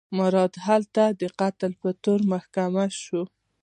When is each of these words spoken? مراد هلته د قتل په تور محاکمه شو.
مراد 0.17 0.53
هلته 0.65 1.03
د 1.21 1.23
قتل 1.39 1.71
په 1.81 1.89
تور 2.03 2.19
محاکمه 2.31 2.85
شو. 3.01 3.23